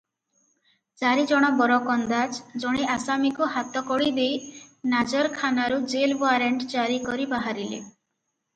ଚାରି 1.01 1.25
ଜଣ 1.31 1.49
ବରକନ୍ଦାଜ 1.59 2.57
ଜଣେ 2.63 2.87
ଆସାମୀକୁ 2.95 3.51
ହାତକଡ଼ି 3.57 4.09
ଦେଇ 4.21 4.41
ନାଜରଖାନାରୁ 4.97 5.79
ଜେଲ 5.95 6.19
ଓଆରଣ୍ଟ 6.25 6.69
ଜାରି 6.75 7.01
କରି 7.09 7.33
ବାହାରିଲେ। 7.39 7.83